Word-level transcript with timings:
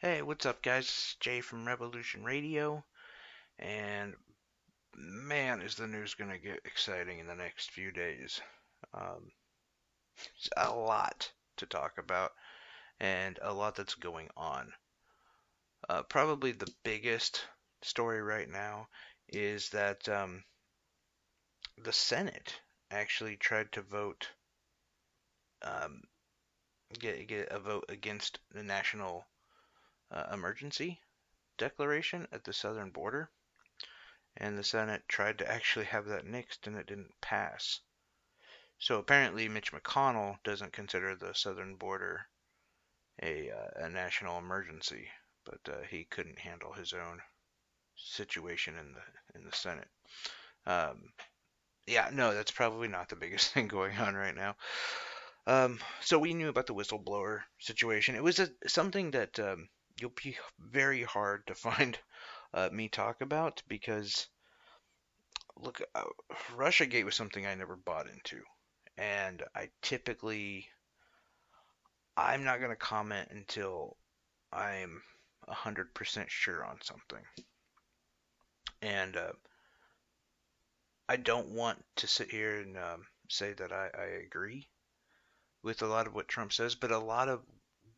Hey, 0.00 0.22
what's 0.22 0.46
up, 0.46 0.62
guys? 0.62 0.84
It's 0.84 1.16
Jay 1.18 1.40
from 1.40 1.66
Revolution 1.66 2.22
Radio, 2.22 2.84
and 3.58 4.14
man, 4.94 5.60
is 5.60 5.74
the 5.74 5.88
news 5.88 6.14
going 6.14 6.30
to 6.30 6.38
get 6.38 6.60
exciting 6.64 7.18
in 7.18 7.26
the 7.26 7.34
next 7.34 7.72
few 7.72 7.90
days. 7.90 8.40
Um, 8.94 9.32
it's 10.36 10.48
a 10.56 10.70
lot 10.70 11.32
to 11.56 11.66
talk 11.66 11.98
about, 11.98 12.30
and 13.00 13.40
a 13.42 13.52
lot 13.52 13.74
that's 13.74 13.96
going 13.96 14.28
on. 14.36 14.72
Uh, 15.88 16.04
probably 16.04 16.52
the 16.52 16.72
biggest 16.84 17.44
story 17.82 18.22
right 18.22 18.48
now 18.48 18.86
is 19.28 19.68
that 19.70 20.08
um, 20.08 20.44
the 21.76 21.92
Senate 21.92 22.60
actually 22.92 23.36
tried 23.36 23.72
to 23.72 23.82
vote, 23.82 24.28
um, 25.62 26.02
get 27.00 27.26
get 27.26 27.48
a 27.48 27.58
vote 27.58 27.86
against 27.88 28.38
the 28.52 28.62
national 28.62 29.26
uh, 30.10 30.24
emergency 30.32 31.00
declaration 31.56 32.26
at 32.32 32.44
the 32.44 32.52
southern 32.52 32.90
border, 32.90 33.30
and 34.36 34.56
the 34.56 34.64
Senate 34.64 35.02
tried 35.08 35.38
to 35.38 35.50
actually 35.50 35.86
have 35.86 36.06
that 36.06 36.24
nixed, 36.24 36.66
and 36.66 36.76
it 36.76 36.86
didn't 36.86 37.20
pass. 37.20 37.80
So 38.78 38.98
apparently, 38.98 39.48
Mitch 39.48 39.72
McConnell 39.72 40.42
doesn't 40.44 40.72
consider 40.72 41.16
the 41.16 41.34
southern 41.34 41.76
border 41.76 42.28
a 43.22 43.50
uh, 43.50 43.86
a 43.86 43.88
national 43.88 44.38
emergency, 44.38 45.08
but 45.44 45.60
uh, 45.68 45.82
he 45.90 46.04
couldn't 46.04 46.38
handle 46.38 46.72
his 46.72 46.92
own 46.92 47.20
situation 47.96 48.76
in 48.78 48.92
the 48.92 49.38
in 49.38 49.44
the 49.44 49.56
Senate. 49.56 49.88
Um, 50.66 51.12
yeah, 51.86 52.10
no, 52.12 52.34
that's 52.34 52.50
probably 52.50 52.88
not 52.88 53.08
the 53.08 53.16
biggest 53.16 53.52
thing 53.52 53.68
going 53.68 53.96
on 53.98 54.14
right 54.14 54.34
now. 54.34 54.56
Um, 55.46 55.80
so 56.00 56.18
we 56.18 56.34
knew 56.34 56.48
about 56.48 56.66
the 56.66 56.74
whistleblower 56.74 57.40
situation. 57.58 58.14
It 58.14 58.22
was 58.22 58.38
a, 58.38 58.50
something 58.66 59.12
that 59.12 59.38
um, 59.40 59.68
you'll 60.00 60.12
be 60.22 60.36
very 60.58 61.02
hard 61.02 61.46
to 61.46 61.54
find 61.54 61.98
uh, 62.54 62.68
me 62.72 62.88
talk 62.88 63.20
about 63.20 63.62
because 63.68 64.28
look, 65.56 65.82
uh, 65.94 66.04
RussiaGate 66.56 67.04
was 67.04 67.16
something 67.16 67.46
I 67.46 67.54
never 67.54 67.76
bought 67.76 68.08
into, 68.08 68.42
and 68.96 69.42
I 69.54 69.70
typically 69.82 70.68
I'm 72.16 72.42
not 72.42 72.58
going 72.58 72.70
to 72.70 72.76
comment 72.76 73.28
until 73.30 73.96
I'm 74.52 75.02
100% 75.48 76.28
sure 76.28 76.64
on 76.64 76.78
something. 76.82 77.22
And 78.82 79.16
uh, 79.16 79.32
I 81.08 81.16
don't 81.16 81.50
want 81.50 81.84
to 81.96 82.08
sit 82.08 82.30
here 82.30 82.60
and 82.60 82.76
um, 82.76 83.06
say 83.28 83.52
that 83.52 83.72
I, 83.72 83.90
I 83.96 84.04
agree 84.26 84.68
with 85.62 85.82
a 85.82 85.86
lot 85.86 86.08
of 86.08 86.14
what 86.14 86.26
Trump 86.26 86.52
says, 86.52 86.74
but 86.74 86.90
a 86.90 86.98
lot 86.98 87.28
of 87.28 87.40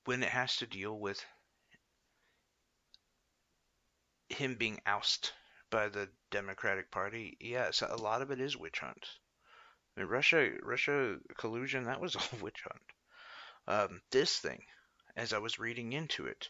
when 0.05 0.23
it 0.23 0.29
has 0.29 0.57
to 0.57 0.67
deal 0.67 0.99
with 0.99 1.25
him 4.41 4.55
being 4.55 4.81
ousted 4.87 5.33
by 5.69 5.87
the 5.91 6.09
Democratic 6.31 6.91
Party, 6.91 7.37
yes, 7.41 7.83
a 7.83 7.95
lot 7.97 8.23
of 8.23 8.31
it 8.31 8.41
is 8.41 8.57
witch 8.57 8.79
hunt. 8.79 9.07
I 9.95 10.01
mean, 10.01 10.09
Russia, 10.09 10.57
Russia 10.63 11.19
collusion, 11.37 11.85
that 11.85 12.01
was 12.01 12.17
all 12.17 12.39
witch 12.41 12.63
hunt. 12.63 12.83
Um, 13.69 14.03
this 14.11 14.39
thing, 14.39 14.65
as 15.15 15.35
I 15.35 15.39
was 15.39 15.59
reading 15.59 15.93
into 15.93 16.27
it, 16.27 16.49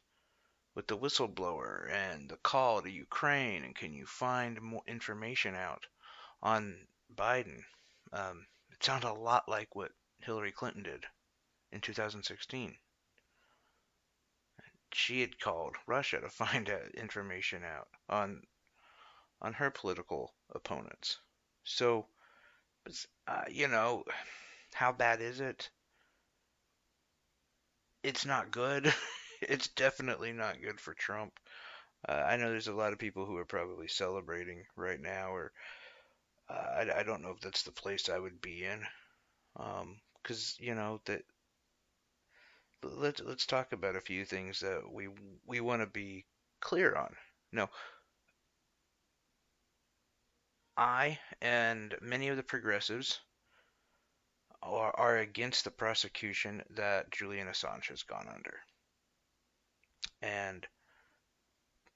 with 0.76 0.86
the 0.86 0.96
whistleblower 0.96 1.90
and 1.90 2.30
the 2.30 2.36
call 2.36 2.80
to 2.80 2.88
Ukraine, 2.88 3.64
and 3.64 3.74
can 3.74 3.92
you 3.92 4.06
find 4.06 4.62
more 4.62 4.84
information 4.86 5.56
out 5.56 5.84
on 6.44 6.86
Biden? 7.12 7.64
Um, 8.12 8.46
it 8.70 8.84
sounded 8.84 9.10
a 9.10 9.14
lot 9.14 9.48
like 9.48 9.74
what 9.74 9.90
Hillary 10.20 10.52
Clinton 10.52 10.84
did 10.84 11.06
in 11.72 11.80
2016 11.80 12.78
she 14.94 15.20
had 15.20 15.40
called 15.40 15.76
Russia 15.86 16.20
to 16.20 16.28
find 16.30 16.68
information 16.94 17.64
out 17.64 17.88
on 18.08 18.42
on 19.42 19.52
her 19.52 19.70
political 19.70 20.34
opponents. 20.54 21.18
So, 21.64 22.08
uh, 23.26 23.44
you 23.50 23.68
know, 23.68 24.04
how 24.74 24.92
bad 24.92 25.20
is 25.20 25.40
it? 25.40 25.70
It's 28.02 28.26
not 28.26 28.50
good. 28.50 28.92
it's 29.40 29.68
definitely 29.68 30.32
not 30.32 30.60
good 30.60 30.78
for 30.78 30.92
Trump. 30.92 31.40
Uh, 32.08 32.12
I 32.26 32.36
know 32.36 32.50
there's 32.50 32.68
a 32.68 32.74
lot 32.74 32.92
of 32.94 32.98
people 33.00 33.26
who 33.26 33.36
are 33.38 33.44
probably 33.46 33.88
celebrating 33.88 34.66
right 34.76 35.00
now, 35.00 35.32
or 35.34 35.52
uh, 36.50 36.54
I, 36.54 37.00
I 37.00 37.02
don't 37.04 37.22
know 37.22 37.30
if 37.32 37.40
that's 37.40 37.62
the 37.62 37.72
place 37.72 38.08
I 38.08 38.18
would 38.18 38.40
be 38.40 38.64
in, 38.64 38.86
because 39.54 40.56
um, 40.60 40.64
you 40.66 40.74
know 40.74 41.00
that 41.06 41.22
let's 42.82 43.20
let's 43.22 43.46
talk 43.46 43.72
about 43.72 43.96
a 43.96 44.00
few 44.00 44.24
things 44.24 44.60
that 44.60 44.82
we 44.90 45.08
we 45.46 45.60
want 45.60 45.82
to 45.82 45.86
be 45.86 46.24
clear 46.60 46.94
on. 46.94 47.14
No, 47.52 47.68
I 50.76 51.18
and 51.40 51.94
many 52.00 52.28
of 52.28 52.36
the 52.36 52.42
progressives 52.42 53.20
are, 54.62 54.94
are 54.96 55.18
against 55.18 55.64
the 55.64 55.70
prosecution 55.70 56.62
that 56.70 57.10
Julian 57.10 57.48
Assange 57.48 57.88
has 57.88 58.02
gone 58.02 58.28
under. 58.28 58.60
And 60.22 60.66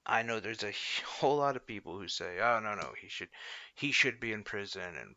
I 0.05 0.21
know 0.21 0.39
there's 0.39 0.63
a 0.63 0.71
whole 1.05 1.37
lot 1.37 1.55
of 1.55 1.65
people 1.65 1.97
who 1.97 2.07
say, 2.07 2.39
"Oh 2.39 2.59
no, 2.59 2.75
no, 2.75 2.93
he 2.99 3.07
should 3.07 3.29
he 3.73 3.91
should 3.91 4.19
be 4.19 4.33
in 4.33 4.43
prison," 4.43 4.95
and 4.97 5.15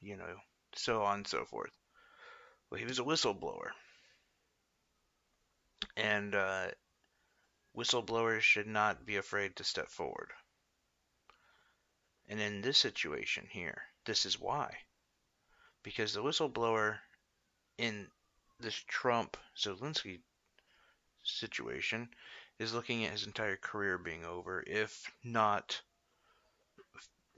you 0.00 0.16
know, 0.16 0.40
so 0.74 1.02
on 1.02 1.16
and 1.16 1.28
so 1.28 1.44
forth. 1.44 1.72
Well, 2.70 2.78
he 2.80 2.86
was 2.86 2.98
a 2.98 3.04
whistleblower 3.04 3.72
and 5.96 6.34
uh, 6.34 6.66
whistleblowers 7.76 8.40
should 8.40 8.66
not 8.66 9.06
be 9.06 9.16
afraid 9.16 9.56
to 9.56 9.64
step 9.64 9.88
forward. 9.88 10.30
And 12.28 12.40
in 12.40 12.60
this 12.60 12.78
situation 12.78 13.48
here, 13.50 13.82
this 14.04 14.24
is 14.26 14.38
why. 14.38 14.72
Because 15.82 16.12
the 16.12 16.22
whistleblower 16.22 16.98
in 17.78 18.06
this 18.60 18.74
Trump 18.86 19.36
Zelensky 19.56 20.20
situation 21.24 22.08
is 22.58 22.74
looking 22.74 23.04
at 23.04 23.12
his 23.12 23.26
entire 23.26 23.56
career 23.56 23.98
being 23.98 24.24
over, 24.24 24.62
if 24.66 25.10
not 25.24 25.80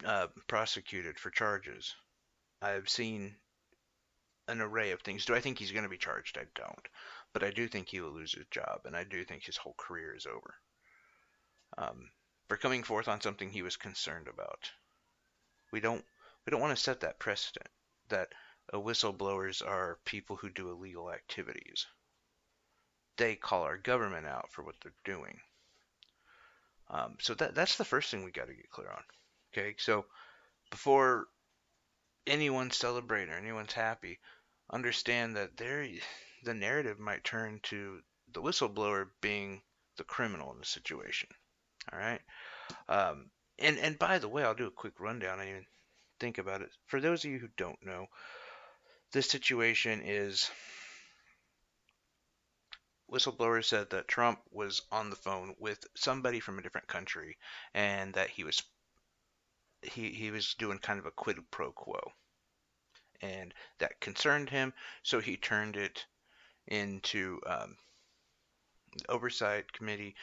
uh, 0.04 0.26
prosecuted 0.48 1.18
for 1.18 1.30
charges. 1.30 1.94
I've 2.60 2.88
seen 2.88 3.36
an 4.48 4.60
array 4.60 4.90
of 4.90 5.00
things. 5.00 5.24
Do 5.24 5.34
I 5.34 5.40
think 5.40 5.58
he's 5.58 5.72
going 5.72 5.84
to 5.84 5.88
be 5.88 5.96
charged? 5.96 6.36
I 6.36 6.44
don't 6.54 6.88
but 7.32 7.42
I 7.42 7.50
do 7.50 7.68
think 7.68 7.88
he 7.88 8.00
will 8.00 8.12
lose 8.12 8.34
his 8.34 8.46
job, 8.50 8.82
and 8.84 8.96
I 8.96 9.04
do 9.04 9.24
think 9.24 9.44
his 9.44 9.56
whole 9.56 9.74
career 9.78 10.14
is 10.14 10.26
over. 10.26 10.54
Um, 11.78 12.10
for 12.48 12.56
coming 12.56 12.82
forth 12.82 13.08
on 13.08 13.20
something 13.20 13.50
he 13.50 13.62
was 13.62 13.76
concerned 13.76 14.28
about. 14.28 14.70
We 15.72 15.80
don't 15.80 16.04
we 16.44 16.50
don't 16.50 16.60
want 16.60 16.76
to 16.76 16.82
set 16.82 17.00
that 17.00 17.18
precedent 17.18 17.70
that 18.08 18.34
whistleblowers 18.74 19.66
are 19.66 19.98
people 20.04 20.36
who 20.36 20.50
do 20.50 20.70
illegal 20.70 21.10
activities. 21.10 21.86
They 23.16 23.36
call 23.36 23.62
our 23.62 23.78
government 23.78 24.26
out 24.26 24.52
for 24.52 24.62
what 24.62 24.74
they're 24.82 24.92
doing. 25.04 25.40
Um, 26.90 27.16
so 27.20 27.34
that 27.34 27.54
that's 27.54 27.76
the 27.76 27.86
first 27.86 28.10
thing 28.10 28.22
we 28.22 28.30
got 28.32 28.48
to 28.48 28.54
get 28.54 28.70
clear 28.70 28.90
on. 28.90 29.02
Okay, 29.52 29.74
so 29.78 30.04
before 30.70 31.28
anyone's 32.26 32.76
celebrating 32.76 33.32
or 33.32 33.38
anyone's 33.38 33.72
happy, 33.72 34.18
understand 34.70 35.36
that 35.36 35.56
there 35.56 35.86
the 36.42 36.54
narrative 36.54 36.98
might 36.98 37.24
turn 37.24 37.60
to 37.64 38.00
the 38.32 38.42
whistleblower 38.42 39.08
being 39.20 39.62
the 39.96 40.04
criminal 40.04 40.52
in 40.52 40.58
the 40.58 40.64
situation. 40.64 41.28
All 41.92 41.98
right. 41.98 42.20
Um, 42.88 43.30
and 43.58 43.78
and 43.78 43.98
by 43.98 44.18
the 44.18 44.28
way, 44.28 44.44
I'll 44.44 44.54
do 44.54 44.66
a 44.66 44.70
quick 44.70 44.98
rundown. 44.98 45.40
I 45.40 45.50
even 45.50 45.66
think 46.18 46.38
about 46.38 46.62
it. 46.62 46.70
For 46.86 47.00
those 47.00 47.24
of 47.24 47.30
you 47.30 47.38
who 47.38 47.48
don't 47.56 47.84
know, 47.84 48.06
this 49.12 49.28
situation 49.28 50.02
is 50.04 50.50
whistleblower 53.10 53.62
said 53.64 53.90
that 53.90 54.08
Trump 54.08 54.40
was 54.50 54.82
on 54.90 55.10
the 55.10 55.16
phone 55.16 55.54
with 55.58 55.84
somebody 55.94 56.40
from 56.40 56.58
a 56.58 56.62
different 56.62 56.88
country, 56.88 57.36
and 57.74 58.14
that 58.14 58.30
he 58.30 58.44
was 58.44 58.62
he 59.82 60.10
he 60.10 60.30
was 60.30 60.54
doing 60.54 60.78
kind 60.78 60.98
of 60.98 61.06
a 61.06 61.10
quid 61.10 61.38
pro 61.50 61.72
quo, 61.72 62.12
and 63.20 63.52
that 63.78 64.00
concerned 64.00 64.48
him, 64.48 64.72
so 65.02 65.20
he 65.20 65.36
turned 65.36 65.76
it 65.76 66.06
into 66.68 67.40
um, 67.46 67.76
oversight 69.08 69.72
committee. 69.72 70.14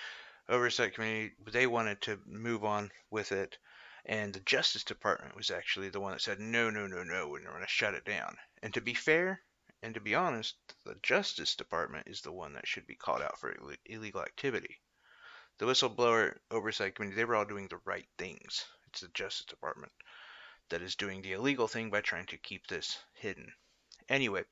Oversight 0.47 0.95
committee, 0.95 1.31
they 1.51 1.67
wanted 1.67 2.01
to 2.01 2.19
move 2.25 2.65
on 2.65 2.89
with 3.11 3.31
it, 3.31 3.57
and 4.05 4.33
the 4.33 4.39
Justice 4.39 4.83
Department 4.83 5.35
was 5.35 5.51
actually 5.51 5.89
the 5.89 5.99
one 5.99 6.13
that 6.13 6.21
said, 6.21 6.39
no, 6.39 6.69
no, 6.69 6.87
no, 6.87 7.03
no, 7.03 7.27
we're 7.27 7.43
going 7.43 7.61
to 7.61 7.67
shut 7.67 7.93
it 7.93 8.05
down. 8.05 8.35
And 8.63 8.73
to 8.73 8.81
be 8.81 8.95
fair, 8.95 9.41
and 9.83 9.93
to 9.93 10.01
be 10.01 10.15
honest, 10.15 10.55
the 10.85 10.95
Justice 11.03 11.55
Department 11.55 12.07
is 12.07 12.21
the 12.21 12.31
one 12.31 12.53
that 12.53 12.67
should 12.67 12.87
be 12.87 12.95
called 12.95 13.21
out 13.21 13.39
for 13.39 13.53
Ill- 13.53 13.75
illegal 13.85 14.21
activity. 14.21 14.79
The 15.59 15.65
whistleblower 15.65 16.35
oversight 16.49 16.95
committee, 16.95 17.15
they 17.15 17.25
were 17.25 17.35
all 17.35 17.45
doing 17.45 17.67
the 17.67 17.79
right 17.85 18.07
things. 18.17 18.65
It's 18.87 19.01
the 19.01 19.09
Justice 19.13 19.45
Department 19.45 19.91
that 20.69 20.81
is 20.81 20.95
doing 20.95 21.21
the 21.21 21.33
illegal 21.33 21.67
thing 21.67 21.89
by 21.89 22.01
trying 22.01 22.25
to 22.27 22.37
keep 22.37 22.65
this 22.67 22.97
hidden. 23.13 23.51
Anyway, 24.07 24.43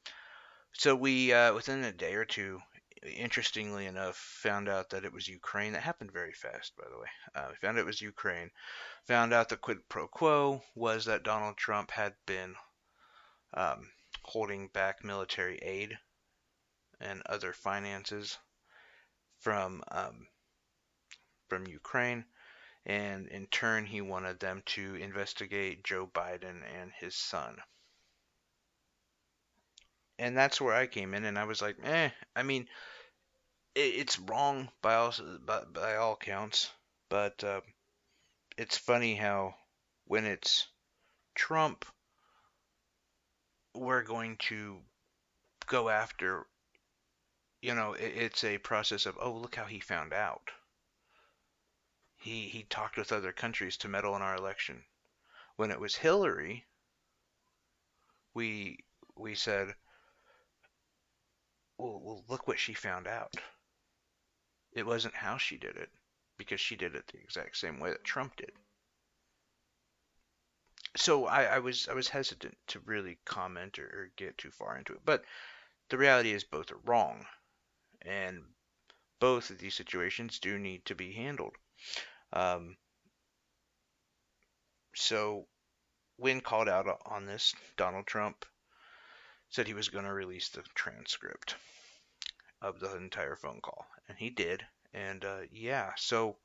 so 0.74 0.96
we, 0.96 1.34
uh, 1.34 1.54
within 1.54 1.84
a 1.84 1.92
day 1.92 2.14
or 2.16 2.26
two, 2.26 2.62
interestingly 3.04 3.86
enough, 3.86 4.16
found 4.16 4.68
out 4.70 4.90
that 4.90 5.06
it 5.06 5.14
was 5.14 5.28
Ukraine. 5.28 5.74
That 5.74 5.84
happened 5.84 6.12
very 6.12 6.34
fast, 6.34 6.76
by 6.76 6.86
the 6.90 7.00
way. 7.00 7.08
Uh, 7.36 7.48
we 7.50 7.56
found 7.56 7.78
it 7.78 7.86
was 7.86 8.02
Ukraine. 8.02 8.52
Found 9.06 9.34
out 9.34 9.50
the 9.50 9.58
quid 9.58 9.88
pro 9.90 10.08
quo 10.08 10.64
was 10.76 11.06
that 11.06 11.24
Donald 11.24 11.58
Trump 11.58 11.92
had 11.92 12.14
been 12.26 12.56
um, 13.54 13.90
holding 14.24 14.68
back 14.68 15.04
military 15.04 15.58
aid 15.60 15.98
and 17.00 17.22
other 17.26 17.54
finances 17.54 18.38
from 19.40 19.84
um, 19.92 20.28
from 21.48 21.68
Ukraine, 21.68 22.26
and 22.86 23.28
in 23.28 23.48
turn, 23.48 23.86
he 23.86 24.02
wanted 24.02 24.40
them 24.40 24.62
to 24.66 24.96
investigate 24.96 25.84
Joe 25.84 26.08
Biden 26.08 26.62
and 26.82 26.92
his 26.92 27.16
son 27.16 27.58
and 30.20 30.36
that's 30.36 30.60
where 30.60 30.74
I 30.74 30.88
came 30.88 31.14
in, 31.14 31.26
and 31.26 31.38
I 31.38 31.46
was 31.46 31.62
like, 31.62 31.78
eh. 31.84 32.10
I 32.36 32.44
mean, 32.44 32.68
it, 33.76 33.80
it's 33.80 34.20
wrong 34.20 34.70
by 34.82 34.96
all 34.96 35.14
by, 35.46 35.62
by 35.72 35.96
all 35.96 36.16
counts, 36.16 36.72
but 37.10 37.44
uh, 37.44 37.62
it's 38.58 38.78
funny 38.78 39.16
how 39.16 39.56
when 40.06 40.26
it's 40.26 40.68
Trump, 41.36 41.86
we're 43.74 44.04
going 44.04 44.38
to 44.38 44.80
go 45.68 45.90
after. 45.90 46.48
You 47.62 47.76
know, 47.76 47.94
it, 47.94 48.14
it's 48.16 48.44
a 48.44 48.58
process 48.58 49.06
of 49.06 49.18
oh, 49.22 49.34
look 49.34 49.56
how 49.56 49.66
he 49.66 49.80
found 49.80 50.14
out. 50.14 50.50
He 52.18 52.48
he 52.48 52.64
talked 52.64 52.98
with 52.98 53.12
other 53.12 53.32
countries 53.32 53.78
to 53.78 53.88
meddle 53.88 54.16
in 54.16 54.22
our 54.24 54.36
election. 54.36 54.84
When 55.58 55.72
it 55.72 55.80
was 55.80 55.96
Hillary, 55.96 56.66
we 58.34 58.84
we 59.16 59.36
said 59.36 59.76
well, 61.78 62.02
well, 62.04 62.24
look 62.28 62.48
what 62.48 62.60
she 62.60 62.74
found 62.74 63.08
out. 63.08 63.34
It 64.74 64.86
wasn't 64.86 65.16
how 65.16 65.38
she 65.38 65.58
did 65.58 65.76
it, 65.76 65.90
because 66.38 66.62
she 66.62 66.76
did 66.76 66.96
it 66.96 67.08
the 67.08 67.20
exact 67.20 67.58
same 67.58 67.80
way 67.80 67.90
that 67.92 68.04
Trump 68.04 68.36
did. 68.36 68.52
So 70.96 71.26
I, 71.26 71.44
I 71.44 71.60
was 71.60 71.88
I 71.90 71.94
was 71.94 72.08
hesitant 72.08 72.58
to 72.68 72.80
really 72.80 73.20
comment 73.26 73.78
or, 73.78 73.86
or 73.86 74.12
get 74.16 74.38
too 74.38 74.52
far 74.52 74.78
into 74.78 74.94
it, 74.94 75.02
but 75.06 75.24
the 75.90 75.98
reality 75.98 76.32
is 76.32 76.44
both 76.44 76.72
are 76.72 76.80
wrong, 76.86 77.26
and 78.02 78.44
both 79.20 79.50
of 79.50 79.58
these 79.58 79.76
situations 79.76 80.40
do 80.40 80.58
need 80.58 80.86
to 80.86 80.96
be 80.96 81.12
handled. 81.12 81.56
Um, 82.34 82.78
so 84.96 85.48
when 86.18 86.42
called 86.42 86.68
out 86.70 86.88
on 87.06 87.26
this, 87.26 87.54
Donald 87.78 88.08
Trump 88.08 88.46
said 89.50 89.68
he 89.68 89.74
was 89.74 89.90
going 89.90 90.06
to 90.06 90.14
release 90.14 90.50
the 90.50 90.64
transcript 90.76 91.56
of 92.62 92.80
the 92.80 92.96
entire 92.96 93.36
phone 93.36 93.62
call, 93.62 93.86
and 94.08 94.18
he 94.18 94.30
did. 94.30 94.64
And 94.94 95.24
uh, 95.24 95.42
yeah, 95.52 95.92
so 95.96 96.38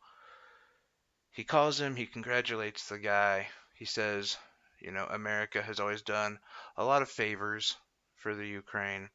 he 1.33 1.45
calls 1.45 1.81
him, 1.81 1.97
he 1.97 2.07
congratulates 2.07 2.89
the 2.89 2.99
guy. 2.99 3.49
He 3.75 3.85
says, 3.85 4.37
you 4.81 4.91
know, 4.91 5.07
America 5.11 5.63
has 5.63 5.81
always 5.81 6.03
done 6.03 6.39
a 6.77 6.85
lot 6.85 7.03
of 7.03 7.09
favors 7.09 7.77
for 8.17 8.35
the 8.35 8.47
Ukraine. 8.47 9.09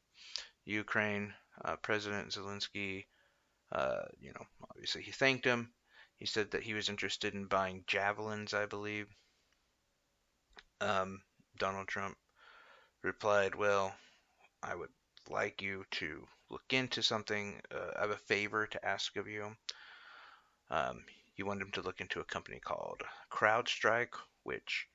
Ukraine, 0.64 1.32
uh, 1.64 1.76
President 1.76 2.30
Zelensky, 2.30 3.06
uh, 3.72 4.02
you 4.20 4.32
know, 4.32 4.44
obviously 4.70 5.02
he 5.02 5.12
thanked 5.12 5.44
him. 5.44 5.72
He 6.16 6.26
said 6.26 6.50
that 6.50 6.64
he 6.64 6.74
was 6.74 6.88
interested 6.88 7.34
in 7.34 7.46
buying 7.46 7.84
javelins, 7.86 8.52
I 8.52 8.66
believe. 8.66 9.06
Um, 10.80 11.22
Donald 11.58 11.86
Trump 11.88 12.16
replied, 13.02 13.54
Well, 13.54 13.94
I 14.62 14.74
would 14.74 14.90
like 15.28 15.62
you 15.62 15.84
to 15.92 16.26
look 16.50 16.72
into 16.72 17.02
something. 17.02 17.60
Uh, 17.72 17.92
I 17.96 18.00
have 18.02 18.10
a 18.10 18.16
favor 18.16 18.66
to 18.66 18.84
ask 18.84 19.16
of 19.16 19.28
you. 19.28 19.56
Um, 20.70 21.04
you 21.36 21.46
want 21.46 21.62
him 21.62 21.70
to 21.72 21.82
look 21.82 22.00
into 22.00 22.20
a 22.20 22.24
company 22.24 22.58
called 22.58 23.02
CrowdStrike, 23.30 24.14
which 24.42 24.86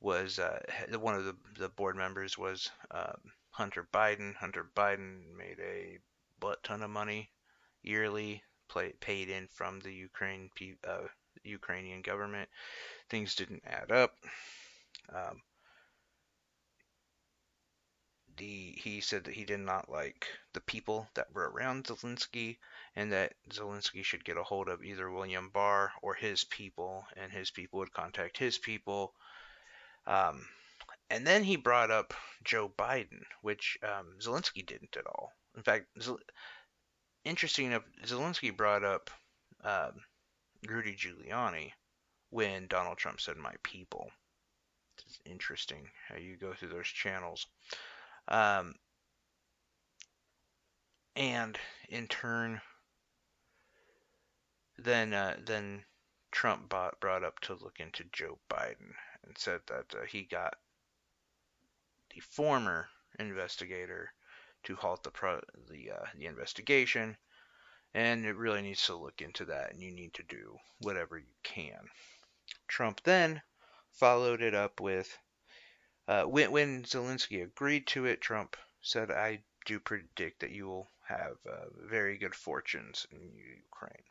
was 0.00 0.38
uh, 0.38 0.60
one 1.00 1.14
of 1.14 1.24
the, 1.24 1.36
the 1.58 1.68
board 1.70 1.96
members 1.96 2.36
was 2.36 2.70
um, 2.90 3.32
Hunter 3.50 3.88
Biden. 3.92 4.34
Hunter 4.34 4.68
Biden 4.76 5.34
made 5.36 5.58
a 5.60 5.98
butt 6.40 6.62
ton 6.62 6.82
of 6.82 6.90
money 6.90 7.30
yearly, 7.82 8.42
play, 8.68 8.92
paid 9.00 9.30
in 9.30 9.48
from 9.48 9.80
the 9.80 9.92
Ukraine 9.92 10.50
uh, 10.86 11.06
Ukrainian 11.42 12.02
government. 12.02 12.48
Things 13.08 13.34
didn't 13.34 13.62
add 13.66 13.92
up. 13.92 14.14
Um, 15.14 15.40
the 18.36 18.72
he 18.76 19.00
said 19.00 19.24
that 19.24 19.34
he 19.34 19.44
did 19.44 19.60
not 19.60 19.90
like 19.90 20.26
the 20.52 20.60
people 20.60 21.08
that 21.14 21.32
were 21.32 21.50
around 21.50 21.84
Zelensky 21.84 22.58
and 22.96 23.12
that 23.12 23.34
Zelensky 23.50 24.04
should 24.04 24.24
get 24.24 24.36
a 24.36 24.42
hold 24.42 24.68
of 24.68 24.84
either 24.84 25.10
William 25.10 25.50
Barr 25.50 25.92
or 26.02 26.14
his 26.14 26.44
people, 26.44 27.06
and 27.16 27.32
his 27.32 27.50
people 27.50 27.78
would 27.78 27.92
contact 27.92 28.38
his 28.38 28.58
people. 28.58 29.14
Um, 30.06 30.46
and 31.10 31.26
then 31.26 31.44
he 31.44 31.56
brought 31.56 31.90
up 31.90 32.14
Joe 32.44 32.68
Biden, 32.68 33.22
which 33.42 33.78
um, 33.82 34.16
Zelensky 34.20 34.64
didn't 34.64 34.96
at 34.96 35.06
all. 35.06 35.32
In 35.56 35.62
fact, 35.62 35.86
Zel- 36.00 36.18
interesting 37.24 37.66
enough, 37.66 37.84
Zelensky 38.04 38.56
brought 38.56 38.84
up 38.84 39.10
um, 39.62 39.92
Rudy 40.66 40.94
Giuliani 40.96 41.72
when 42.30 42.66
Donald 42.66 42.98
Trump 42.98 43.20
said 43.20 43.36
"my 43.36 43.54
people." 43.62 44.10
It's 44.98 45.18
interesting 45.24 45.88
how 46.08 46.16
you 46.16 46.36
go 46.36 46.54
through 46.54 46.68
those 46.68 46.86
channels. 46.86 47.46
Um, 48.28 48.74
and 51.16 51.58
in 51.88 52.06
turn, 52.08 52.60
then 54.78 55.12
uh, 55.12 55.36
then 55.44 55.84
Trump 56.32 56.68
bought, 56.68 56.98
brought 57.00 57.22
up 57.22 57.38
to 57.40 57.54
look 57.54 57.78
into 57.78 58.04
Joe 58.12 58.38
Biden 58.50 58.92
and 59.24 59.36
said 59.38 59.60
that 59.68 59.94
uh, 59.94 60.04
he 60.04 60.22
got 60.22 60.54
the 62.14 62.20
former 62.20 62.88
investigator 63.18 64.12
to 64.64 64.76
halt 64.76 65.02
the 65.04 65.10
pro- 65.10 65.40
the 65.68 65.92
uh, 65.92 66.06
the 66.16 66.26
investigation, 66.26 67.16
and 67.92 68.24
it 68.24 68.36
really 68.36 68.62
needs 68.62 68.84
to 68.86 68.96
look 68.96 69.20
into 69.20 69.44
that, 69.44 69.72
and 69.72 69.82
you 69.82 69.92
need 69.92 70.14
to 70.14 70.22
do 70.24 70.56
whatever 70.80 71.18
you 71.18 71.34
can. 71.42 71.88
Trump 72.66 73.02
then 73.04 73.42
followed 73.92 74.42
it 74.42 74.54
up 74.54 74.80
with 74.80 75.16
uh, 76.06 76.24
when, 76.24 76.50
when 76.50 76.82
Zelensky 76.84 77.42
agreed 77.42 77.86
to 77.88 78.04
it, 78.06 78.20
Trump 78.20 78.56
said, 78.82 79.10
I 79.10 79.40
do 79.64 79.80
predict 79.80 80.40
that 80.40 80.50
you 80.50 80.66
will 80.66 80.90
have 81.06 81.36
uh, 81.48 81.66
very 81.88 82.18
good 82.18 82.34
fortunes 82.34 83.06
in 83.10 83.32
Ukraine. 83.34 84.04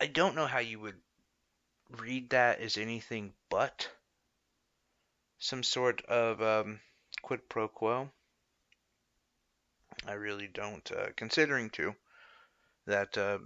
I 0.00 0.06
don't 0.06 0.34
know 0.34 0.46
how 0.46 0.58
you 0.58 0.80
would 0.80 1.00
read 1.90 2.30
that 2.30 2.60
as 2.60 2.76
anything 2.76 3.32
but 3.48 3.88
some 5.38 5.62
sort 5.62 6.04
of 6.06 6.42
um, 6.42 6.80
quid 7.22 7.48
pro 7.48 7.68
quo. 7.68 8.10
I 10.06 10.14
really 10.14 10.48
don't, 10.48 10.90
uh, 10.90 11.08
considering 11.14 11.70
too 11.70 11.94
that 12.86 13.16
uh, 13.16 13.38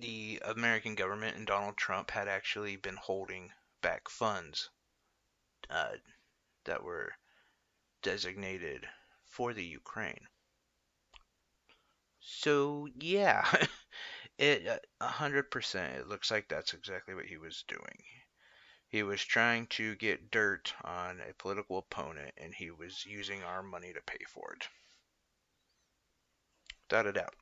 the 0.00 0.42
American 0.44 0.96
government 0.96 1.36
and 1.36 1.46
Donald 1.46 1.76
Trump 1.76 2.10
had 2.10 2.26
actually 2.26 2.76
been 2.76 2.96
holding 2.96 3.52
back 3.84 4.08
funds 4.08 4.70
uh, 5.68 5.92
that 6.64 6.82
were 6.82 7.12
designated 8.02 8.88
for 9.26 9.52
the 9.52 9.64
Ukraine. 9.64 10.26
So 12.20 12.88
yeah, 12.98 13.44
it 14.38 14.66
uh, 14.66 14.78
a 15.00 15.08
hundred 15.08 15.50
percent. 15.50 15.98
It 15.98 16.08
looks 16.08 16.30
like 16.30 16.48
that's 16.48 16.72
exactly 16.72 17.14
what 17.14 17.26
he 17.26 17.36
was 17.36 17.62
doing. 17.68 18.04
He 18.88 19.02
was 19.02 19.22
trying 19.22 19.66
to 19.78 19.96
get 19.96 20.30
dirt 20.30 20.74
on 20.82 21.20
a 21.20 21.34
political 21.34 21.78
opponent, 21.78 22.32
and 22.38 22.54
he 22.54 22.70
was 22.70 23.04
using 23.04 23.42
our 23.42 23.62
money 23.62 23.92
to 23.92 24.00
pay 24.00 24.24
for 24.28 24.54
it. 24.54 24.68
Without 26.88 27.06
a 27.06 27.12
doubt 27.12 27.34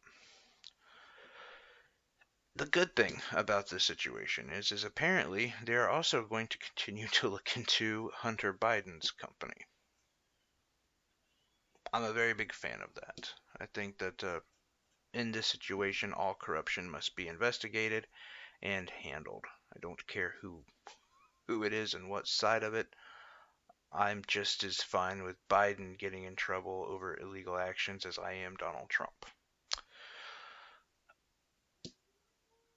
the 2.54 2.66
good 2.66 2.94
thing 2.94 3.20
about 3.32 3.68
this 3.68 3.82
situation 3.84 4.50
is, 4.50 4.72
is 4.72 4.84
apparently 4.84 5.54
they 5.64 5.74
are 5.74 5.88
also 5.88 6.26
going 6.26 6.46
to 6.48 6.58
continue 6.58 7.08
to 7.08 7.28
look 7.28 7.56
into 7.56 8.10
Hunter 8.14 8.52
Biden's 8.52 9.10
company. 9.10 9.66
I'm 11.94 12.04
a 12.04 12.12
very 12.12 12.34
big 12.34 12.52
fan 12.52 12.82
of 12.82 12.94
that. 12.94 13.32
I 13.58 13.66
think 13.66 13.98
that 13.98 14.22
uh, 14.22 14.40
in 15.14 15.32
this 15.32 15.46
situation, 15.46 16.12
all 16.12 16.34
corruption 16.34 16.90
must 16.90 17.16
be 17.16 17.28
investigated 17.28 18.06
and 18.62 18.88
handled. 18.90 19.44
I 19.74 19.78
don't 19.80 20.06
care 20.06 20.34
who 20.40 20.64
who 21.48 21.64
it 21.64 21.72
is 21.72 21.94
and 21.94 22.08
what 22.08 22.28
side 22.28 22.62
of 22.62 22.74
it. 22.74 22.94
I'm 23.90 24.22
just 24.26 24.62
as 24.62 24.76
fine 24.82 25.22
with 25.22 25.36
Biden 25.48 25.98
getting 25.98 26.24
in 26.24 26.36
trouble 26.36 26.86
over 26.88 27.18
illegal 27.18 27.58
actions 27.58 28.06
as 28.06 28.18
I 28.18 28.32
am 28.32 28.56
Donald 28.56 28.88
Trump. 28.88 29.26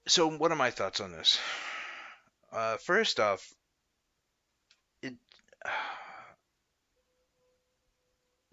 So, 0.08 0.30
what 0.30 0.52
are 0.52 0.56
my 0.56 0.70
thoughts 0.70 1.00
on 1.00 1.10
this? 1.10 1.40
Uh, 2.52 2.76
first 2.76 3.18
off, 3.18 3.52
it 5.02 5.14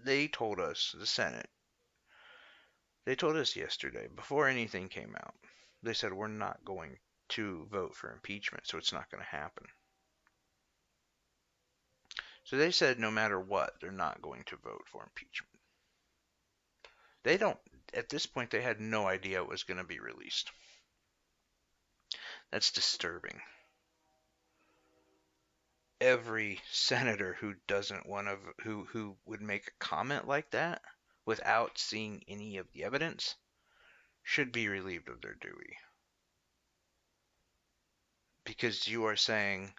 they 0.03 0.27
told 0.27 0.59
us, 0.59 0.95
the 0.97 1.05
Senate, 1.05 1.49
they 3.05 3.15
told 3.15 3.35
us 3.35 3.55
yesterday, 3.55 4.07
before 4.15 4.47
anything 4.47 4.89
came 4.89 5.15
out, 5.15 5.35
they 5.83 5.93
said 5.93 6.11
we're 6.11 6.27
not 6.27 6.65
going 6.65 6.97
to 7.29 7.67
vote 7.69 7.95
for 7.95 8.11
impeachment, 8.11 8.65
so 8.65 8.79
it's 8.79 8.93
not 8.93 9.11
going 9.11 9.23
to 9.23 9.29
happen. 9.29 9.67
So 12.45 12.57
they 12.57 12.71
said 12.71 12.97
no 12.97 13.11
matter 13.11 13.39
what, 13.39 13.79
they're 13.79 13.91
not 13.91 14.23
going 14.23 14.43
to 14.45 14.57
vote 14.57 14.87
for 14.87 15.03
impeachment. 15.03 15.59
They 17.21 17.37
don't, 17.37 17.59
at 17.93 18.09
this 18.09 18.25
point, 18.25 18.49
they 18.49 18.61
had 18.61 18.81
no 18.81 19.07
idea 19.07 19.41
it 19.41 19.47
was 19.47 19.63
going 19.63 19.77
to 19.77 19.83
be 19.83 19.99
released. 19.99 20.49
That's 22.53 22.71
disturbing. 22.71 23.41
Every 25.99 26.61
senator 26.71 27.33
who 27.33 27.55
doesn't 27.65 28.05
want 28.05 28.27
to, 28.27 28.37
who, 28.61 28.85
who 28.91 29.17
would 29.25 29.41
make 29.41 29.67
a 29.67 29.83
comment 29.83 30.27
like 30.27 30.51
that 30.51 30.83
without 31.25 31.79
seeing 31.79 32.23
any 32.27 32.57
of 32.57 32.71
the 32.71 32.83
evidence 32.83 33.37
should 34.21 34.51
be 34.51 34.67
relieved 34.67 35.09
of 35.09 35.19
their 35.21 35.33
duty. 35.33 35.79
Because 38.45 38.87
you 38.87 39.05
are 39.05 39.15
saying, 39.15 39.73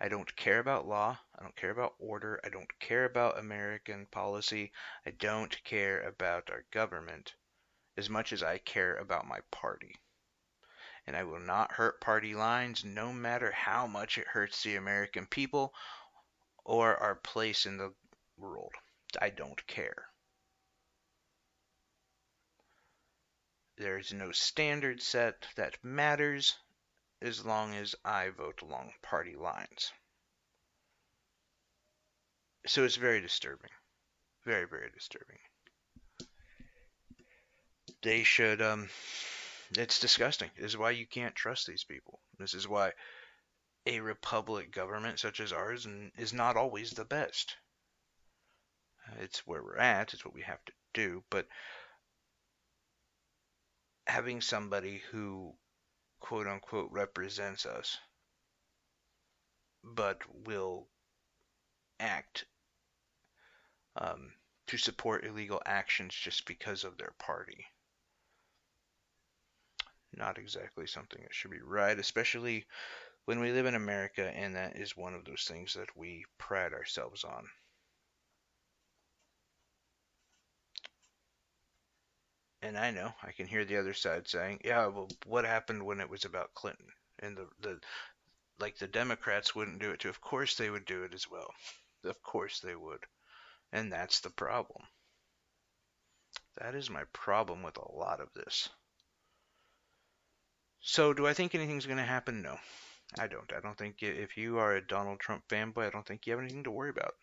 I 0.00 0.08
don't 0.08 0.34
care 0.36 0.60
about 0.60 0.88
law. 0.88 1.18
I 1.38 1.42
don't 1.42 1.56
care 1.56 1.70
about 1.70 1.96
order. 1.98 2.40
I 2.42 2.48
don't 2.48 2.78
care 2.78 3.04
about 3.04 3.38
American 3.38 4.06
policy. 4.06 4.72
I 5.04 5.10
don't 5.10 5.62
care 5.64 6.00
about 6.00 6.48
our 6.48 6.64
government 6.70 7.34
as 7.98 8.08
much 8.08 8.32
as 8.32 8.42
I 8.42 8.56
care 8.56 8.96
about 8.96 9.28
my 9.28 9.40
party. 9.50 10.00
And 11.06 11.16
I 11.16 11.24
will 11.24 11.40
not 11.40 11.72
hurt 11.72 12.00
party 12.00 12.34
lines 12.34 12.84
no 12.84 13.12
matter 13.12 13.50
how 13.50 13.86
much 13.86 14.18
it 14.18 14.28
hurts 14.28 14.62
the 14.62 14.76
American 14.76 15.26
people 15.26 15.74
or 16.64 16.96
our 16.96 17.16
place 17.16 17.66
in 17.66 17.76
the 17.76 17.92
world. 18.36 18.72
I 19.20 19.30
don't 19.30 19.66
care. 19.66 20.06
There's 23.76 24.12
no 24.12 24.30
standard 24.30 25.00
set 25.00 25.46
that 25.56 25.82
matters 25.82 26.56
as 27.22 27.44
long 27.44 27.74
as 27.74 27.94
I 28.04 28.28
vote 28.28 28.62
along 28.62 28.92
party 29.02 29.36
lines. 29.36 29.92
So 32.66 32.84
it's 32.84 32.96
very 32.96 33.20
disturbing. 33.20 33.70
Very, 34.44 34.66
very 34.66 34.90
disturbing. 34.90 35.38
They 38.02 38.22
should, 38.22 38.62
um, 38.62 38.88
it's 39.76 40.00
disgusting. 40.00 40.50
This 40.56 40.72
is 40.72 40.76
why 40.76 40.90
you 40.90 41.06
can't 41.06 41.34
trust 41.34 41.66
these 41.66 41.84
people. 41.84 42.20
This 42.38 42.54
is 42.54 42.66
why 42.66 42.92
a 43.86 44.00
republic 44.00 44.72
government 44.72 45.18
such 45.18 45.40
as 45.40 45.52
ours 45.52 45.86
is 46.16 46.32
not 46.32 46.56
always 46.56 46.90
the 46.90 47.04
best. 47.04 47.56
It's 49.18 49.46
where 49.46 49.62
we're 49.62 49.78
at, 49.78 50.12
it's 50.12 50.24
what 50.24 50.34
we 50.34 50.42
have 50.42 50.64
to 50.66 50.72
do, 50.92 51.24
but 51.30 51.46
having 54.06 54.40
somebody 54.40 55.02
who 55.10 55.54
quote 56.20 56.46
unquote 56.46 56.90
represents 56.90 57.64
us, 57.64 57.98
but 59.82 60.20
will 60.46 60.88
act 61.98 62.44
um, 63.96 64.32
to 64.66 64.76
support 64.76 65.24
illegal 65.24 65.62
actions 65.64 66.14
just 66.14 66.46
because 66.46 66.84
of 66.84 66.98
their 66.98 67.12
party. 67.18 67.66
Not 70.12 70.38
exactly 70.38 70.86
something 70.86 71.22
that 71.22 71.34
should 71.34 71.50
be 71.50 71.60
right, 71.62 71.98
especially 71.98 72.66
when 73.26 73.40
we 73.40 73.52
live 73.52 73.66
in 73.66 73.74
America, 73.76 74.30
and 74.30 74.56
that 74.56 74.76
is 74.76 74.96
one 74.96 75.14
of 75.14 75.24
those 75.24 75.44
things 75.44 75.74
that 75.74 75.96
we 75.96 76.26
pride 76.38 76.74
ourselves 76.74 77.24
on. 77.24 77.48
and 82.62 82.78
I 82.78 82.90
know 82.90 83.12
I 83.22 83.32
can 83.32 83.46
hear 83.46 83.66
the 83.66 83.76
other 83.76 83.92
side 83.92 84.26
saying, 84.26 84.62
"Yeah, 84.64 84.86
well, 84.86 85.10
what 85.26 85.44
happened 85.44 85.84
when 85.84 86.00
it 86.00 86.08
was 86.08 86.24
about 86.24 86.54
Clinton 86.54 86.90
and 87.18 87.36
the 87.36 87.50
the 87.58 87.80
like 88.58 88.78
the 88.78 88.88
Democrats 88.88 89.54
wouldn't 89.54 89.80
do 89.80 89.90
it 89.92 90.00
too? 90.00 90.10
Of 90.10 90.20
course 90.20 90.56
they 90.56 90.70
would 90.70 90.86
do 90.86 91.04
it 91.04 91.14
as 91.14 91.28
well. 91.28 91.54
Of 92.04 92.22
course 92.22 92.60
they 92.60 92.76
would, 92.76 93.04
and 93.72 93.92
that's 93.92 94.20
the 94.20 94.30
problem. 94.30 94.86
That 96.58 96.76
is 96.76 96.88
my 96.88 97.02
problem 97.06 97.64
with 97.64 97.76
a 97.76 97.90
lot 97.90 98.20
of 98.20 98.32
this. 98.34 98.68
So, 100.82 101.14
do 101.14 101.26
I 101.26 101.34
think 101.34 101.54
anything's 101.54 101.86
going 101.86 101.98
to 101.98 102.04
happen? 102.04 102.42
No, 102.42 102.58
I 103.18 103.26
don't. 103.26 103.52
I 103.52 103.60
don't 103.60 103.78
think 103.78 104.02
if 104.02 104.36
you 104.36 104.58
are 104.58 104.74
a 104.74 104.86
Donald 104.86 105.20
Trump 105.20 105.46
fanboy, 105.48 105.86
I 105.86 105.90
don't 105.90 106.06
think 106.06 106.26
you 106.26 106.32
have 106.32 106.40
anything 106.40 106.64
to 106.64 106.70
worry 106.70 106.90
about. 106.90 107.16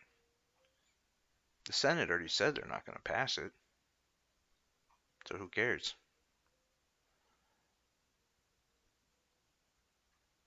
The 1.65 1.73
Senate 1.73 2.09
already 2.09 2.29
said 2.29 2.55
they're 2.55 2.65
not 2.65 2.85
going 2.85 2.97
to 2.97 3.03
pass 3.03 3.37
it. 3.37 3.51
So 5.27 5.37
who 5.37 5.49
cares? 5.49 5.95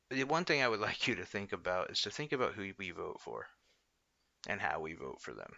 The 0.09 0.25
one 0.25 0.45
thing 0.45 0.63
I 0.63 0.69
would 0.69 0.81
like 0.89 1.07
you 1.07 1.15
to 1.17 1.25
think 1.25 1.53
about 1.53 1.91
is 1.91 2.01
to 2.03 2.11
think 2.11 2.33
about 2.33 2.55
who 2.55 2.73
we 2.79 2.91
vote 2.91 3.21
for 3.21 3.49
and 4.49 4.61
how 4.61 4.81
we 4.81 4.95
vote 4.95 5.21
for 5.21 5.35
them. 5.35 5.53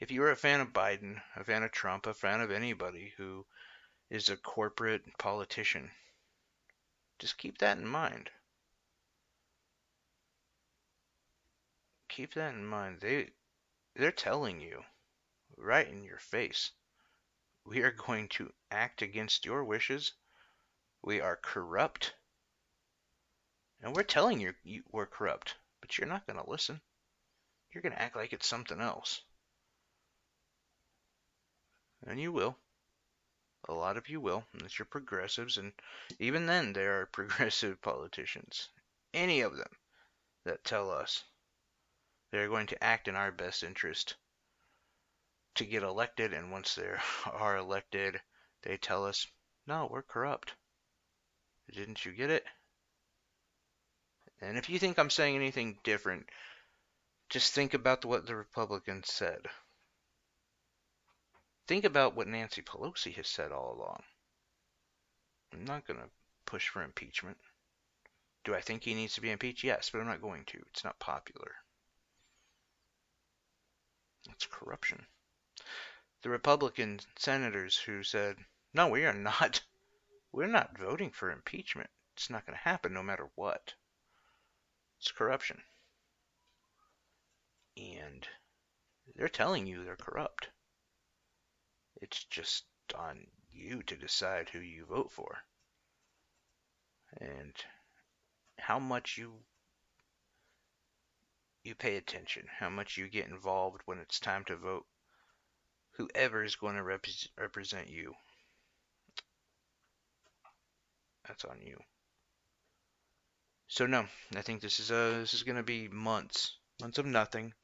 If 0.00 0.10
you 0.10 0.22
are 0.24 0.30
a 0.30 0.36
fan 0.36 0.60
of 0.60 0.72
Biden, 0.72 1.22
a 1.36 1.44
fan 1.44 1.62
of 1.62 1.72
Trump, 1.72 2.06
a 2.06 2.14
fan 2.14 2.40
of 2.40 2.50
anybody 2.50 3.14
who 3.16 3.46
is 4.12 4.28
a 4.28 4.36
corporate 4.36 5.02
politician, 5.16 5.90
just 7.18 7.38
keep 7.38 7.56
that 7.58 7.78
in 7.78 7.86
mind. 7.86 8.28
Keep 12.10 12.34
that 12.34 12.54
in 12.54 12.66
mind. 12.66 13.00
They 13.00 13.30
they're 13.96 14.12
telling 14.12 14.60
you 14.60 14.84
right 15.56 15.88
in 15.88 16.04
your 16.04 16.18
face 16.18 16.72
we 17.64 17.80
are 17.80 17.92
going 17.92 18.28
to 18.28 18.52
act 18.70 19.00
against 19.00 19.46
your 19.46 19.64
wishes. 19.64 20.12
We 21.02 21.22
are 21.22 21.36
corrupt. 21.36 22.14
And 23.80 23.96
we're 23.96 24.02
telling 24.02 24.40
you, 24.40 24.52
you 24.62 24.82
we're 24.90 25.06
corrupt, 25.06 25.56
but 25.80 25.96
you're 25.96 26.08
not 26.08 26.26
going 26.26 26.38
to 26.38 26.50
listen. 26.50 26.82
You're 27.72 27.82
going 27.82 27.94
to 27.94 28.02
act 28.02 28.16
like 28.16 28.34
it's 28.34 28.46
something 28.46 28.80
else. 28.80 29.22
And 32.06 32.20
you 32.20 32.30
will. 32.30 32.58
A 33.68 33.72
lot 33.74 33.96
of 33.96 34.08
you 34.08 34.20
will. 34.20 34.44
Unless 34.54 34.78
you're 34.78 34.86
progressives. 34.86 35.56
And 35.56 35.72
even 36.18 36.46
then, 36.46 36.72
there 36.72 37.00
are 37.00 37.06
progressive 37.12 37.80
politicians. 37.80 38.68
Any 39.14 39.40
of 39.40 39.56
them 39.56 39.70
that 40.44 40.64
tell 40.64 40.90
us 40.90 41.24
they're 42.30 42.48
going 42.48 42.66
to 42.68 42.82
act 42.82 43.08
in 43.08 43.14
our 43.14 43.30
best 43.30 43.62
interest 43.62 44.16
to 45.54 45.64
get 45.64 45.82
elected, 45.82 46.32
and 46.32 46.50
once 46.50 46.74
they 46.74 46.90
are 47.26 47.56
elected, 47.56 48.20
they 48.62 48.76
tell 48.78 49.04
us, 49.04 49.26
no, 49.66 49.86
we're 49.90 50.02
corrupt. 50.02 50.54
Didn't 51.70 52.04
you 52.04 52.12
get 52.12 52.30
it? 52.30 52.44
And 54.40 54.58
if 54.58 54.68
you 54.68 54.78
think 54.78 54.98
I'm 54.98 55.10
saying 55.10 55.36
anything 55.36 55.78
different, 55.84 56.28
just 57.30 57.54
think 57.54 57.74
about 57.74 58.04
what 58.04 58.26
the 58.26 58.34
Republicans 58.34 59.12
said. 59.12 59.46
Think 61.72 61.86
about 61.86 62.14
what 62.14 62.28
Nancy 62.28 62.60
Pelosi 62.60 63.14
has 63.14 63.26
said 63.26 63.50
all 63.50 63.72
along. 63.72 64.02
I'm 65.54 65.64
not 65.64 65.86
going 65.86 66.00
to 66.00 66.10
push 66.44 66.68
for 66.68 66.82
impeachment. 66.82 67.38
Do 68.44 68.54
I 68.54 68.60
think 68.60 68.82
he 68.82 68.92
needs 68.92 69.14
to 69.14 69.22
be 69.22 69.30
impeached? 69.30 69.64
Yes, 69.64 69.88
but 69.88 70.02
I'm 70.02 70.06
not 70.06 70.20
going 70.20 70.44
to. 70.44 70.62
It's 70.68 70.84
not 70.84 70.98
popular. 70.98 71.50
It's 74.28 74.44
corruption 74.44 75.06
the 76.20 76.28
Republican 76.28 77.00
senators 77.16 77.78
who 77.78 78.02
said, 78.02 78.36
"No, 78.74 78.88
we 78.88 79.06
are 79.06 79.14
not. 79.14 79.62
We're 80.30 80.48
not 80.48 80.76
voting 80.76 81.10
for 81.10 81.30
impeachment. 81.30 81.88
It's 82.12 82.28
not 82.28 82.44
going 82.44 82.58
to 82.58 82.64
happen 82.64 82.92
no 82.92 83.02
matter 83.02 83.30
what. 83.34 83.72
It's 85.00 85.10
corruption." 85.10 85.62
And 87.78 88.28
they're 89.16 89.30
telling 89.30 89.66
you 89.66 89.82
they're 89.86 89.96
corrupt. 89.96 90.50
It's 92.02 92.24
just 92.24 92.64
on 92.98 93.28
you 93.52 93.84
to 93.84 93.94
decide 93.94 94.48
who 94.48 94.58
you 94.58 94.84
vote 94.86 95.12
for. 95.12 95.38
And 97.20 97.54
how 98.58 98.80
much 98.80 99.16
you 99.16 99.32
you 101.62 101.76
pay 101.76 101.96
attention, 101.96 102.48
how 102.58 102.68
much 102.68 102.96
you 102.96 103.08
get 103.08 103.28
involved 103.28 103.82
when 103.84 103.98
it's 103.98 104.18
time 104.18 104.44
to 104.46 104.56
vote 104.56 104.84
whoever 105.92 106.42
is 106.42 106.56
going 106.56 106.74
to 106.74 106.82
rep- 106.82 107.06
represent 107.38 107.88
you. 107.88 108.14
That's 111.28 111.44
on 111.44 111.62
you. 111.62 111.78
So 113.68 113.86
no, 113.86 114.08
I 114.34 114.42
think 114.42 114.60
this 114.60 114.80
is 114.80 114.90
uh 114.90 115.18
this 115.20 115.34
is 115.34 115.44
going 115.44 115.56
to 115.56 115.62
be 115.62 115.86
months, 115.86 116.58
months 116.80 116.98
of 116.98 117.06
nothing 117.06 117.54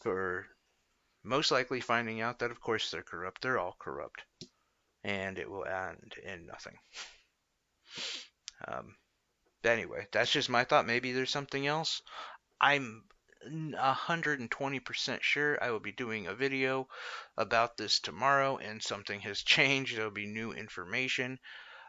for 0.00 0.46
most 1.22 1.50
likely 1.50 1.80
finding 1.80 2.20
out 2.20 2.38
that 2.40 2.50
of 2.50 2.60
course 2.60 2.90
they're 2.90 3.02
corrupt. 3.02 3.42
They're 3.42 3.58
all 3.58 3.76
corrupt, 3.78 4.22
and 5.04 5.38
it 5.38 5.50
will 5.50 5.64
end 5.64 6.14
in 6.24 6.46
nothing. 6.46 6.78
Um, 8.66 8.96
anyway, 9.64 10.06
that's 10.12 10.32
just 10.32 10.48
my 10.48 10.64
thought. 10.64 10.86
Maybe 10.86 11.12
there's 11.12 11.30
something 11.30 11.66
else. 11.66 12.02
I'm 12.60 13.04
120% 13.46 15.22
sure 15.22 15.58
I 15.62 15.70
will 15.70 15.80
be 15.80 15.92
doing 15.92 16.26
a 16.26 16.34
video 16.34 16.88
about 17.36 17.76
this 17.76 18.00
tomorrow, 18.00 18.58
and 18.58 18.82
something 18.82 19.20
has 19.20 19.42
changed. 19.42 19.96
There'll 19.96 20.10
be 20.10 20.26
new 20.26 20.52
information. 20.52 21.38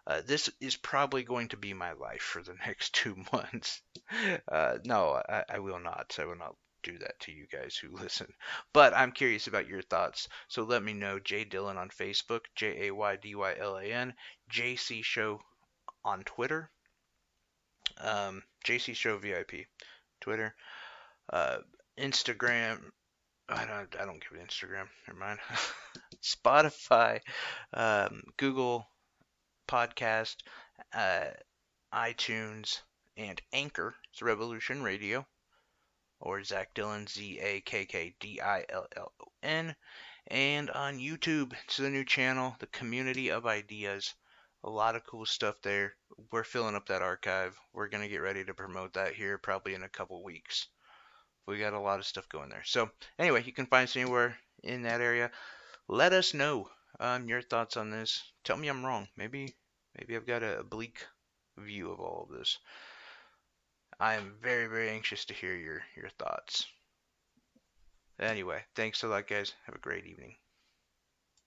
Uh, 0.06 0.22
this 0.26 0.50
is 0.60 0.76
probably 0.76 1.24
going 1.24 1.48
to 1.50 1.58
be 1.58 1.74
my 1.74 1.94
life 1.94 2.22
for 2.22 2.44
the 2.44 2.54
next 2.66 2.94
two 2.94 3.16
months. 3.32 3.82
Uh, 4.52 4.78
no, 4.84 5.22
I, 5.30 5.44
I 5.48 5.60
will 5.60 5.80
not. 5.80 6.18
I 6.20 6.26
will 6.26 6.36
not 6.36 6.56
do 6.84 6.98
that 7.00 7.20
to 7.22 7.32
you 7.32 7.48
guys 7.52 7.76
who 7.76 7.96
listen. 8.02 8.28
But 8.74 8.94
I'm 8.94 9.12
curious 9.12 9.48
about 9.48 9.68
your 9.68 9.82
thoughts. 9.82 10.28
So 10.48 10.64
let 10.64 10.84
me 10.84 10.94
know. 10.94 11.20
Jay 11.20 11.46
Dylan 11.46 11.78
on 11.78 11.90
Facebook, 11.90 12.42
J 12.56 12.88
A 12.88 12.94
Y 12.94 13.16
D 13.18 13.36
Y 13.36 13.56
L 13.60 13.78
A 13.78 13.86
N, 13.86 14.14
JC 14.52 15.04
Show 15.04 15.40
on 16.06 16.24
Twitter, 16.24 16.70
um, 18.00 18.44
JC 18.66 18.96
Show 18.96 19.18
VIP, 19.18 19.68
Twitter, 20.22 20.54
uh, 21.32 21.58
Instagram. 21.98 22.80
I 23.50 23.66
don't, 23.66 23.96
I 24.00 24.06
don't 24.06 24.22
give 24.22 24.40
it 24.40 24.48
Instagram. 24.48 24.88
Never 25.08 25.20
mind. 25.20 25.40
Spotify, 26.24 27.20
um, 27.74 28.22
Google 28.38 28.88
Podcast, 29.68 30.38
uh, 30.94 31.26
iTunes, 31.94 32.82
and 33.18 33.42
Anchor. 33.52 33.96
It's 34.12 34.22
Revolution 34.22 34.82
Radio 34.82 35.26
or 36.24 36.40
Zakk 36.40 36.68
Dillon, 36.74 37.06
Z 37.06 37.38
A 37.42 37.60
K 37.62 37.86
K 37.86 38.16
D 38.20 38.40
I 38.42 38.66
L 38.70 38.88
L 38.96 39.12
O 39.20 39.26
N. 39.44 39.76
And 40.28 40.70
on 40.70 41.00
YouTube, 41.00 41.54
it's 41.66 41.76
the 41.78 41.90
new 41.90 42.06
channel, 42.06 42.56
The 42.60 42.68
Community 42.68 43.30
of 43.30 43.46
Ideas. 43.46 44.14
A 44.64 44.70
lot 44.70 44.96
of 44.96 45.06
cool 45.06 45.26
stuff 45.26 45.62
there. 45.62 45.96
We're 46.32 46.46
filling 46.46 46.76
up 46.76 46.88
that 46.88 47.02
archive. 47.02 47.60
We're 47.74 47.90
going 47.90 48.04
to 48.04 48.10
get 48.10 48.22
ready 48.22 48.46
to 48.46 48.54
promote 48.54 48.94
that 48.94 49.16
here 49.16 49.38
probably 49.38 49.74
in 49.74 49.84
a 49.84 49.90
couple 49.90 50.24
weeks. 50.24 50.70
We 51.46 51.60
got 51.60 51.74
a 51.74 51.80
lot 51.80 52.00
of 52.00 52.06
stuff 52.06 52.30
going 52.30 52.50
there. 52.50 52.64
So, 52.64 52.90
anyway, 53.20 53.44
you 53.44 53.52
can 53.52 53.66
find 53.66 53.84
us 53.84 53.98
anywhere 53.98 54.38
in 54.64 54.84
that 54.84 55.02
area. 55.02 55.30
Let 55.90 56.14
us 56.14 56.34
know 56.34 56.70
um, 57.02 57.28
your 57.28 57.42
thoughts 57.42 57.76
on 57.76 57.92
this. 57.92 58.24
Tell 58.46 58.56
me 58.56 58.70
I'm 58.70 58.86
wrong. 58.86 59.10
Maybe, 59.18 59.54
maybe 60.00 60.16
I've 60.16 60.26
got 60.26 60.42
a 60.42 60.64
bleak 60.64 61.06
view 61.58 61.92
of 61.92 62.00
all 62.00 62.30
of 62.30 62.38
this. 62.38 62.60
I 64.04 64.16
am 64.16 64.34
very, 64.42 64.68
very 64.68 64.90
anxious 64.90 65.24
to 65.24 65.34
hear 65.34 65.56
your, 65.56 65.82
your 65.96 66.10
thoughts. 66.20 66.68
Anyway, 68.20 68.62
thanks 68.76 69.02
a 69.02 69.08
lot, 69.08 69.30
guys. 69.30 69.54
Have 69.66 69.76
a 69.76 69.80
great 69.80 70.06
evening. 70.06 70.36